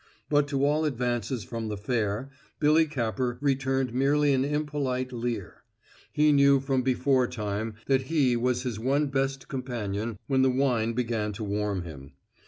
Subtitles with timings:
[0.31, 5.61] But to all advances from the fair, Billy Capper returned merely an impolite leer.
[6.11, 11.33] He knew from beforetime that he was his one best companion when the wine began
[11.33, 12.13] to warm him.